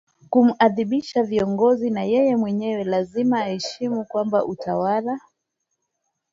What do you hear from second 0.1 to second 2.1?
kumuadhibisha viongozi na